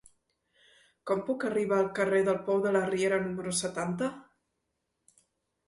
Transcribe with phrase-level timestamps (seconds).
[1.11, 4.11] Com puc arribar al carrer del Pou de la Riera número setanta?